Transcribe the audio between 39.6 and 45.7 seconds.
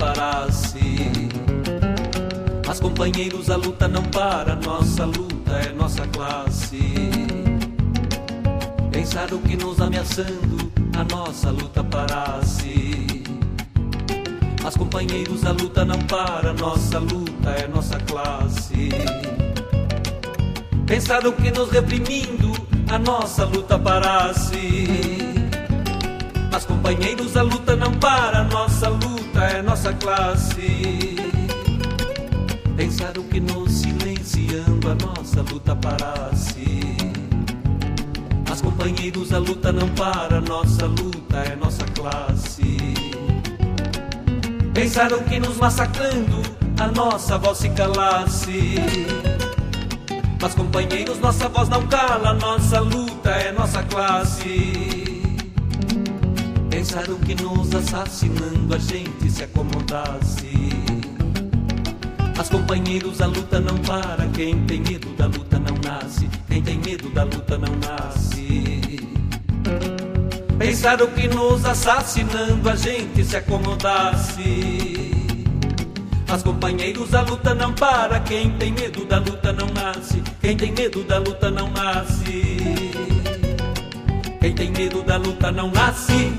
não para, nossa luta é nossa classe. Pensaram que nos